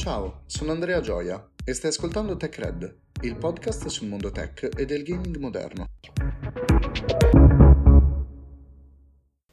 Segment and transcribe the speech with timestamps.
[0.00, 5.02] Ciao, sono Andrea Gioia e stai ascoltando TechRed, il podcast sul mondo tech e del
[5.02, 5.88] gaming moderno.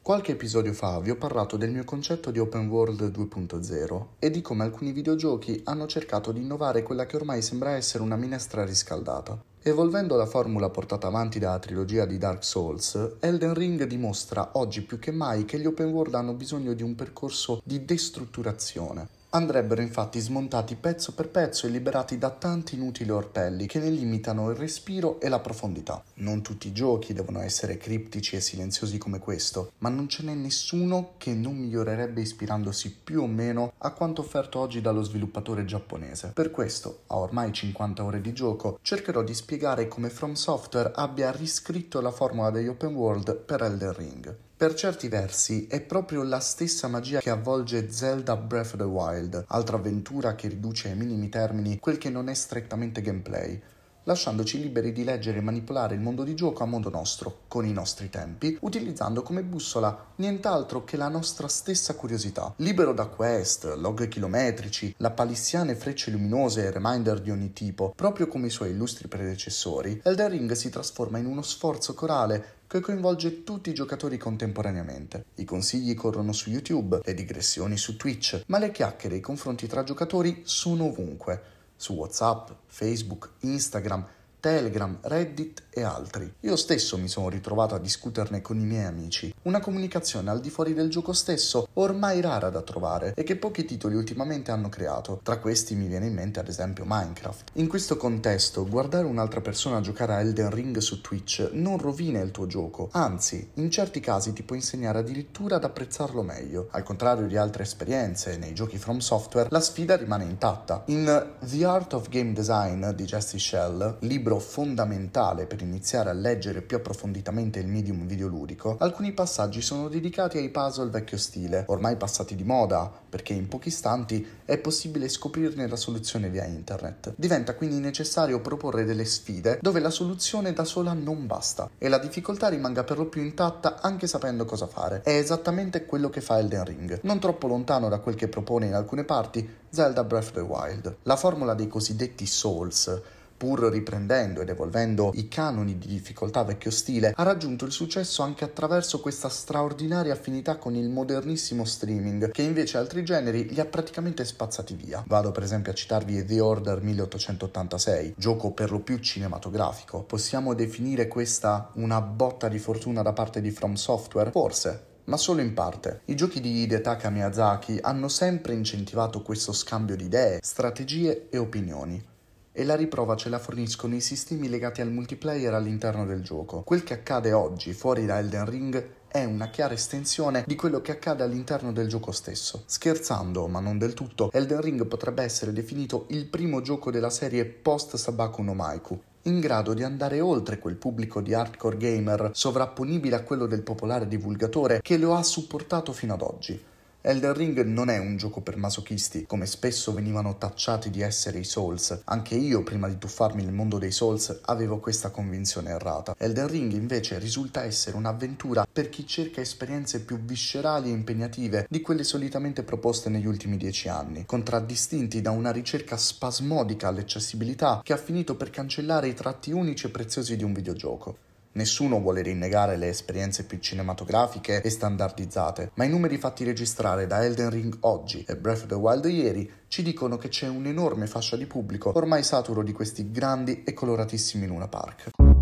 [0.02, 4.40] Qualche episodio fa vi ho parlato del mio concetto di open world 2.0 e di
[4.40, 9.38] come alcuni videogiochi hanno cercato di innovare quella che ormai sembra essere una minestra riscaldata.
[9.62, 14.98] Evolvendo la formula portata avanti dalla trilogia di Dark Souls, Elden Ring dimostra oggi più
[14.98, 20.22] che mai che gli open world hanno bisogno di un percorso di destrutturazione Andrebbero infatti
[20.22, 25.20] smontati pezzo per pezzo e liberati da tanti inutili orpelli che ne limitano il respiro
[25.20, 26.02] e la profondità.
[26.16, 30.34] Non tutti i giochi devono essere criptici e silenziosi come questo, ma non ce n'è
[30.34, 36.32] nessuno che non migliorerebbe ispirandosi più o meno a quanto offerto oggi dallo sviluppatore giapponese.
[36.34, 41.32] Per questo, a ormai 50 ore di gioco, cercherò di spiegare come From Software abbia
[41.32, 44.38] riscritto la formula degli open world per Elden Ring.
[44.58, 49.46] Per certi versi è proprio la stessa magia che avvolge Zelda Breath of the Wild,
[49.50, 53.62] altra avventura che riduce ai minimi termini quel che non è strettamente gameplay,
[54.08, 57.74] lasciandoci liberi di leggere e manipolare il mondo di gioco a modo nostro, con i
[57.74, 62.54] nostri tempi, utilizzando come bussola nient'altro che la nostra stessa curiosità.
[62.56, 68.28] Libero da quest, log chilometrici, la palissiane frecce luminose e reminder di ogni tipo, proprio
[68.28, 73.44] come i suoi illustri predecessori, Elden Ring si trasforma in uno sforzo corale che coinvolge
[73.44, 75.26] tutti i giocatori contemporaneamente.
[75.36, 79.68] I consigli corrono su YouTube, le digressioni su Twitch, ma le chiacchiere e i confronti
[79.68, 84.06] tra giocatori sono ovunque su WhatsApp, Facebook, Instagram
[84.40, 86.32] Telegram, Reddit e altri.
[86.42, 89.34] Io stesso mi sono ritrovato a discuterne con i miei amici.
[89.44, 93.66] Una comunicazione al di fuori del gioco stesso, ormai rara da trovare e che pochi
[93.66, 95.20] titoli ultimamente hanno creato.
[95.24, 97.52] Tra questi mi viene in mente ad esempio Minecraft.
[97.54, 102.32] In questo contesto, guardare un'altra persona giocare a Elden Ring su Twitch non rovina il
[102.32, 106.68] tuo gioco, anzi, in certi casi ti può insegnare addirittura ad apprezzarlo meglio.
[106.72, 110.84] Al contrario di altre esperienze nei giochi From Software, la sfida rimane intatta.
[110.88, 116.62] In The Art of Game Design di Jesse Shell, libro fondamentale per iniziare a leggere
[116.62, 122.36] più approfonditamente il medium videoludico, alcuni passaggi sono dedicati ai puzzle vecchio stile, ormai passati
[122.36, 127.14] di moda, perché in pochi istanti è possibile scoprirne la soluzione via internet.
[127.16, 131.98] Diventa quindi necessario proporre delle sfide dove la soluzione da sola non basta e la
[131.98, 135.02] difficoltà rimanga per lo più intatta anche sapendo cosa fare.
[135.04, 138.74] È esattamente quello che fa Elden Ring, non troppo lontano da quel che propone in
[138.74, 140.96] alcune parti Zelda Breath of the Wild.
[141.04, 147.14] La formula dei cosiddetti Souls pur riprendendo ed evolvendo i canoni di difficoltà vecchio stile,
[147.16, 152.78] ha raggiunto il successo anche attraverso questa straordinaria affinità con il modernissimo streaming, che invece
[152.78, 155.04] altri generi li ha praticamente spazzati via.
[155.06, 160.04] Vado per esempio a citarvi The Order 1886, gioco per lo più cinematografico.
[160.04, 164.32] Possiamo definire questa una botta di fortuna da parte di From Software?
[164.32, 166.02] Forse, ma solo in parte.
[166.06, 172.16] I giochi di Hidetaka Miyazaki hanno sempre incentivato questo scambio di idee, strategie e opinioni
[172.58, 176.64] e la riprova ce la forniscono i sistemi legati al multiplayer all'interno del gioco.
[176.64, 180.92] Quel che accade oggi fuori da Elden Ring è una chiara estensione di quello che
[180.92, 182.64] accade all'interno del gioco stesso.
[182.66, 187.46] Scherzando, ma non del tutto, Elden Ring potrebbe essere definito il primo gioco della serie
[187.46, 193.18] post Sabaku no Maiku, in grado di andare oltre quel pubblico di hardcore gamer sovrapponibile
[193.18, 196.60] a quello del popolare divulgatore che lo ha supportato fino ad oggi.
[197.00, 201.46] Elden Ring non è un gioco per masochisti, come spesso venivano tacciati di essere i
[201.46, 202.02] Souls.
[202.06, 206.16] Anche io, prima di tuffarmi nel mondo dei Souls, avevo questa convinzione errata.
[206.18, 211.80] Elden Ring invece risulta essere un'avventura per chi cerca esperienze più viscerali e impegnative di
[211.82, 217.98] quelle solitamente proposte negli ultimi dieci anni, contraddistinti da una ricerca spasmodica all'accessibilità che ha
[217.98, 221.27] finito per cancellare i tratti unici e preziosi di un videogioco.
[221.58, 227.26] Nessuno vuole rinnegare le esperienze più cinematografiche e standardizzate, ma i numeri fatti registrare da
[227.26, 231.36] Elden Ring oggi e Breath of the Wild ieri ci dicono che c'è un'enorme fascia
[231.36, 235.37] di pubblico ormai saturo di questi grandi e coloratissimi Luna Park.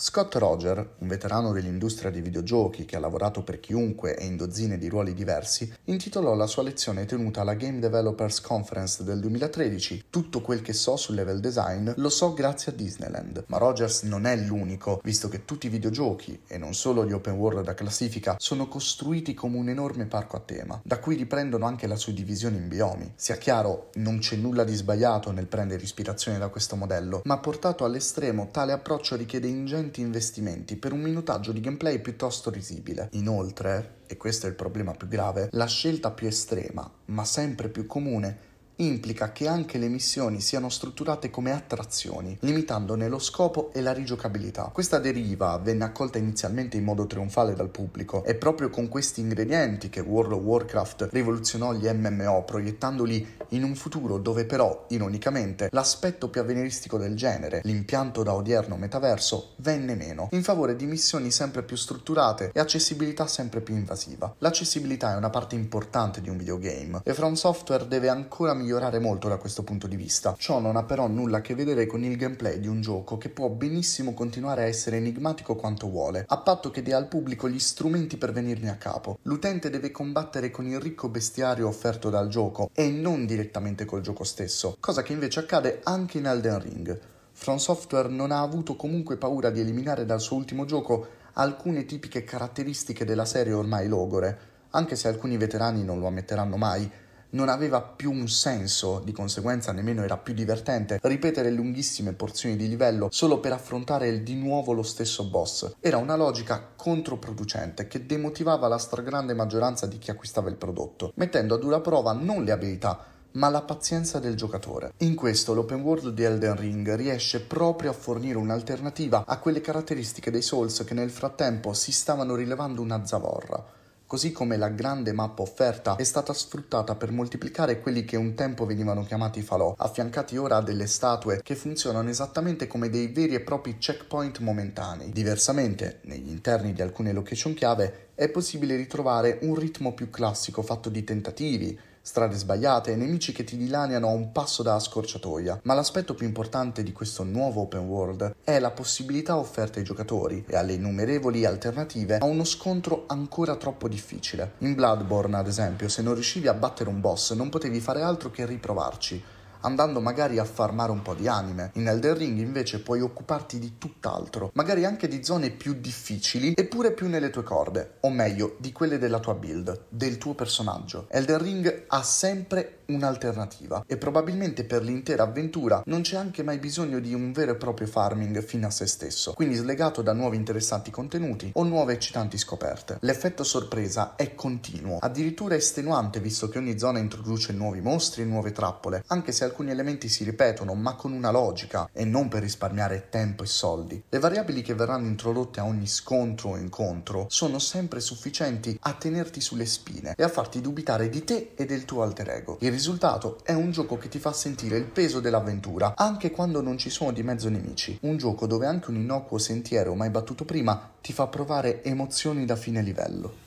[0.00, 4.78] Scott Roger, un veterano dell'industria dei videogiochi che ha lavorato per chiunque e in dozzine
[4.78, 10.40] di ruoli diversi, intitolò la sua lezione tenuta alla Game Developers Conference del 2013 Tutto
[10.40, 13.46] quel che so sul level design lo so grazie a Disneyland.
[13.48, 17.34] Ma Rogers non è l'unico, visto che tutti i videogiochi, e non solo gli open
[17.34, 21.88] world da classifica, sono costruiti come un enorme parco a tema, da cui riprendono anche
[21.88, 23.14] la suddivisione in biomi.
[23.16, 27.84] Sia chiaro, non c'è nulla di sbagliato nel prendere ispirazione da questo modello, ma portato
[27.84, 33.08] all'estremo tale approccio richiede ingenti ingenti investimenti per un minutaggio di gameplay piuttosto risibile.
[33.12, 37.86] Inoltre, e questo è il problema più grave, la scelta più estrema, ma sempre più
[37.86, 38.47] comune,
[38.80, 44.70] implica che anche le missioni siano strutturate come attrazioni, limitandone lo scopo e la rigiocabilità.
[44.72, 48.22] Questa deriva venne accolta inizialmente in modo trionfale dal pubblico.
[48.22, 53.74] È proprio con questi ingredienti che World of Warcraft rivoluzionò gli MMO, proiettandoli in un
[53.74, 60.28] futuro dove però, ironicamente, l'aspetto più avveniristico del genere, l'impianto da odierno metaverso, venne meno,
[60.32, 64.32] in favore di missioni sempre più strutturate e accessibilità sempre più invasiva.
[64.38, 68.66] L'accessibilità è una parte importante di un videogame e From Software deve ancora migliorare
[68.98, 70.34] molto da questo punto di vista.
[70.38, 73.28] Ciò non ha però nulla a che vedere con il gameplay di un gioco che
[73.28, 77.58] può benissimo continuare a essere enigmatico quanto vuole, a patto che dia al pubblico gli
[77.58, 79.18] strumenti per venirne a capo.
[79.22, 84.24] L'utente deve combattere con il ricco bestiario offerto dal gioco e non direttamente col gioco
[84.24, 87.00] stesso, cosa che invece accade anche in Elden Ring.
[87.32, 92.24] From Software non ha avuto comunque paura di eliminare dal suo ultimo gioco alcune tipiche
[92.24, 94.38] caratteristiche della serie ormai logore,
[94.70, 96.90] anche se alcuni veterani non lo ammetteranno mai,
[97.30, 102.68] non aveva più un senso, di conseguenza nemmeno era più divertente ripetere lunghissime porzioni di
[102.68, 105.74] livello solo per affrontare di nuovo lo stesso boss.
[105.80, 111.54] Era una logica controproducente che demotivava la stragrande maggioranza di chi acquistava il prodotto, mettendo
[111.54, 114.92] a dura prova non le abilità, ma la pazienza del giocatore.
[114.98, 120.30] In questo l'open world di Elden Ring riesce proprio a fornire un'alternativa a quelle caratteristiche
[120.30, 123.76] dei Souls che nel frattempo si stavano rilevando una zavorra
[124.08, 128.64] così come la grande mappa offerta è stata sfruttata per moltiplicare quelli che un tempo
[128.64, 133.40] venivano chiamati falò, affiancati ora a delle statue che funzionano esattamente come dei veri e
[133.40, 135.10] propri checkpoint momentanei.
[135.10, 140.88] Diversamente, negli interni di alcune location chiave è possibile ritrovare un ritmo più classico fatto
[140.88, 141.78] di tentativi,
[142.08, 145.60] strade sbagliate e nemici che ti dilaniano a un passo dalla scorciatoia.
[145.64, 150.42] Ma l'aspetto più importante di questo nuovo open world è la possibilità offerta ai giocatori
[150.48, 154.52] e alle innumerevoli alternative a uno scontro ancora troppo difficile.
[154.60, 158.30] In Bloodborne, ad esempio, se non riuscivi a battere un boss non potevi fare altro
[158.30, 159.22] che riprovarci
[159.60, 161.70] andando magari a farmare un po' di anime.
[161.74, 166.92] In Elden Ring invece puoi occuparti di tutt'altro, magari anche di zone più difficili eppure
[166.92, 171.06] più nelle tue corde, o meglio, di quelle della tua build, del tuo personaggio.
[171.10, 177.00] Elden Ring ha sempre un'alternativa e probabilmente per l'intera avventura non c'è anche mai bisogno
[177.00, 180.90] di un vero e proprio farming fino a se stesso, quindi slegato da nuovi interessanti
[180.90, 182.98] contenuti o nuove eccitanti scoperte.
[183.00, 188.52] L'effetto sorpresa è continuo, addirittura estenuante visto che ogni zona introduce nuovi mostri e nuove
[188.52, 193.08] trappole, anche se alcuni elementi si ripetono ma con una logica e non per risparmiare
[193.10, 194.02] tempo e soldi.
[194.08, 199.42] Le variabili che verranno introdotte a ogni scontro o incontro sono sempre sufficienti a tenerti
[199.42, 202.56] sulle spine e a farti dubitare di te e del tuo alter ego.
[202.60, 206.78] Il risultato è un gioco che ti fa sentire il peso dell'avventura, anche quando non
[206.78, 207.98] ci sono di mezzo nemici.
[208.02, 212.54] Un gioco dove anche un innocuo sentiero mai battuto prima ti fa provare emozioni da
[212.54, 213.46] fine livello.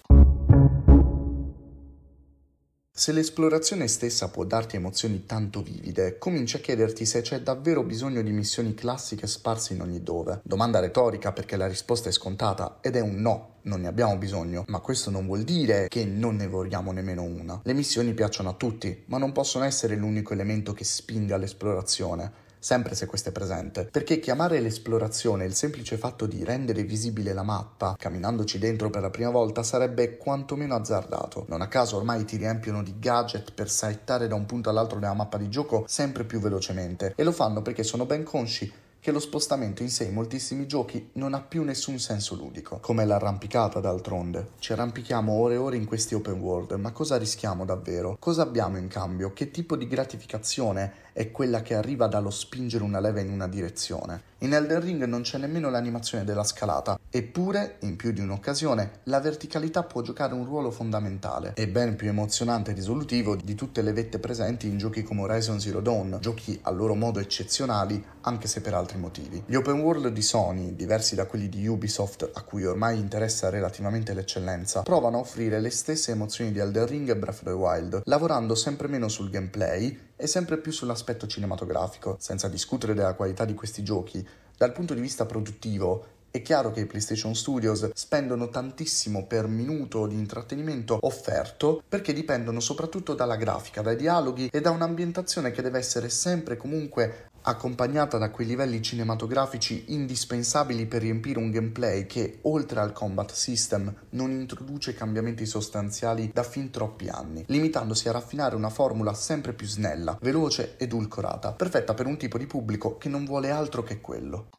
[3.02, 8.22] Se l'esplorazione stessa può darti emozioni tanto vivide, cominci a chiederti se c'è davvero bisogno
[8.22, 10.42] di missioni classiche sparse in ogni dove.
[10.44, 14.66] Domanda retorica perché la risposta è scontata ed è un no, non ne abbiamo bisogno,
[14.68, 17.60] ma questo non vuol dire che non ne vogliamo nemmeno una.
[17.64, 22.94] Le missioni piacciono a tutti, ma non possono essere l'unico elemento che spinga all'esplorazione sempre
[22.94, 27.96] se questo è presente, perché chiamare l'esplorazione il semplice fatto di rendere visibile la mappa,
[27.98, 31.46] camminandoci dentro per la prima volta, sarebbe quantomeno azzardato.
[31.48, 35.16] Non a caso ormai ti riempiono di gadget per saltare da un punto all'altro della
[35.16, 38.72] mappa di gioco sempre più velocemente, e lo fanno perché sono ben consci
[39.02, 43.04] che lo spostamento in sé in moltissimi giochi non ha più nessun senso ludico, come
[43.04, 44.50] l'arrampicata d'altronde.
[44.60, 48.16] Ci arrampichiamo ore e ore in questi open world, ma cosa rischiamo davvero?
[48.20, 49.34] Cosa abbiamo in cambio?
[49.34, 54.30] Che tipo di gratificazione è quella che arriva dallo spingere una leva in una direzione?
[54.40, 59.20] In Elden Ring non c'è nemmeno l'animazione della scalata, eppure, in più di un'occasione, la
[59.20, 63.94] verticalità può giocare un ruolo fondamentale e ben più emozionante e risolutivo di tutte le
[63.94, 68.62] vette presenti in giochi come Horizon Zero Dawn, giochi a loro modo eccezionali, anche se
[68.62, 69.44] per altri motivi.
[69.46, 74.16] Gli open world di Sony, diversi da quelli di Ubisoft, a cui ormai interessa relativamente
[74.16, 78.02] l'eccellenza, provano a offrire le stesse emozioni di Elden Ring e Breath of the Wild,
[78.06, 83.56] lavorando sempre meno sul gameplay e sempre più sull'aspetto cinematografico, senza discutere della qualità di
[83.56, 84.26] questi giochi.
[84.56, 90.08] Dal punto di vista produttivo, è chiaro che i PlayStation Studios spendono tantissimo per minuto
[90.08, 95.80] di intrattenimento offerto perché dipendono soprattutto dalla grafica, dai dialoghi e da un'ambientazione che deve
[95.80, 102.80] essere sempre comunque accompagnata da quei livelli cinematografici indispensabili per riempire un gameplay che, oltre
[102.80, 108.70] al combat system, non introduce cambiamenti sostanziali da fin troppi anni, limitandosi a raffinare una
[108.70, 113.24] formula sempre più snella, veloce ed edulcorata, perfetta per un tipo di pubblico che non
[113.26, 114.50] vuole altro che quello.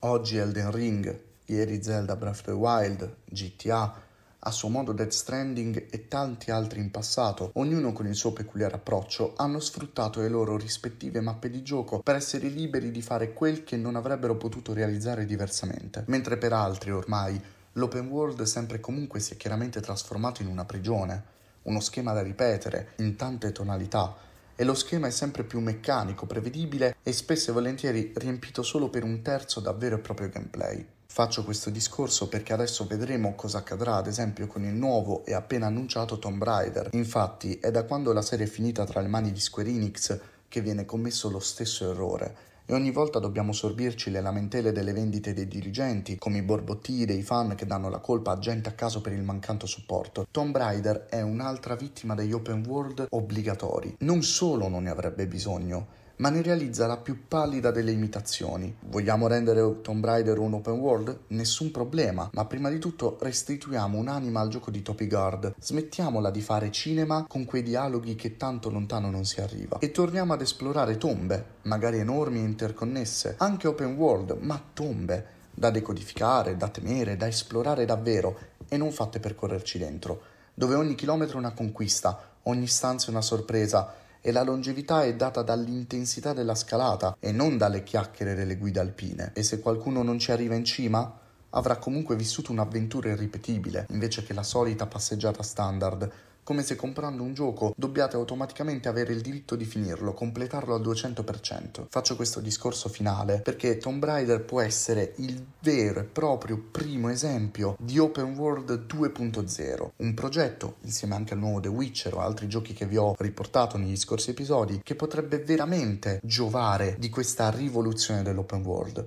[0.00, 4.07] Oggi Elden Ring, ieri Zelda Breath of the Wild, GTA,
[4.42, 8.76] A suo modo Death Stranding e tanti altri in passato, ognuno con il suo peculiare
[8.76, 13.64] approccio, hanno sfruttato le loro rispettive mappe di gioco per essere liberi di fare quel
[13.64, 17.38] che non avrebbero potuto realizzare diversamente, mentre per altri ormai
[17.72, 21.24] l'open world sempre e comunque si è chiaramente trasformato in una prigione,
[21.62, 24.16] uno schema da ripetere in tante tonalità,
[24.54, 29.02] e lo schema è sempre più meccanico, prevedibile e spesso e volentieri riempito solo per
[29.02, 30.86] un terzo da vero e proprio gameplay.
[31.10, 35.66] Faccio questo discorso perché adesso vedremo cosa accadrà ad esempio con il nuovo e appena
[35.66, 36.90] annunciato Tomb Raider.
[36.92, 40.60] Infatti è da quando la serie è finita tra le mani di Square Enix che
[40.60, 42.36] viene commesso lo stesso errore
[42.66, 47.22] e ogni volta dobbiamo sorbirci le lamentele delle vendite dei dirigenti, come i borbottii dei
[47.22, 50.26] fan che danno la colpa a gente a caso per il mancato supporto.
[50.30, 53.96] Tomb Raider è un'altra vittima degli open world obbligatori.
[54.00, 55.86] Non solo non ne avrebbe bisogno,
[56.18, 58.74] ma ne realizza la più pallida delle imitazioni.
[58.88, 61.18] Vogliamo rendere Tomb Raider un open world?
[61.28, 66.40] Nessun problema, ma prima di tutto restituiamo un'anima al gioco di Topi Guard, smettiamola di
[66.40, 70.98] fare cinema con quei dialoghi che tanto lontano non si arriva e torniamo ad esplorare
[70.98, 77.26] tombe, magari enormi e interconnesse, anche open world, ma tombe, da decodificare, da temere, da
[77.26, 80.22] esplorare davvero e non fatte per correrci dentro,
[80.54, 85.14] dove ogni chilometro è una conquista, ogni stanza è una sorpresa e la longevità è
[85.14, 89.30] data dall'intensità della scalata e non dalle chiacchiere delle guide alpine.
[89.34, 91.12] E se qualcuno non ci arriva in cima,
[91.50, 96.10] avrà comunque vissuto un'avventura irripetibile, invece che la solita passeggiata standard
[96.48, 101.88] come se comprando un gioco dobbiate automaticamente avere il diritto di finirlo, completarlo al 200%.
[101.90, 107.76] Faccio questo discorso finale perché Tomb Raider può essere il vero e proprio primo esempio
[107.78, 112.72] di open world 2.0, un progetto insieme anche al nuovo The Witcher o altri giochi
[112.72, 118.64] che vi ho riportato negli scorsi episodi che potrebbe veramente giovare di questa rivoluzione dell'open
[118.64, 119.06] world.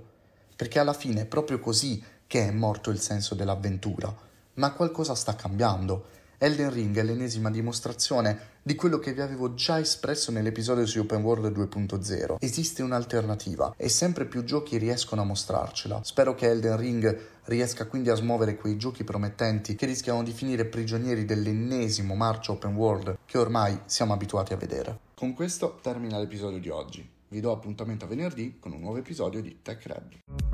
[0.55, 4.15] Perché alla fine è proprio così che è morto il senso dell'avventura,
[4.53, 9.79] ma qualcosa sta cambiando Elden Ring è l'ennesima dimostrazione di quello che vi avevo già
[9.79, 12.37] espresso nell'episodio su Open World 2.0.
[12.39, 16.01] Esiste un'alternativa e sempre più giochi riescono a mostrarcela.
[16.03, 20.65] Spero che Elden Ring riesca quindi a smuovere quei giochi promettenti che rischiano di finire
[20.65, 24.97] prigionieri dell'ennesimo marcio open world che ormai siamo abituati a vedere.
[25.13, 27.07] Con questo termina l'episodio di oggi.
[27.27, 30.50] Vi do appuntamento a venerdì con un nuovo episodio di Tech Red.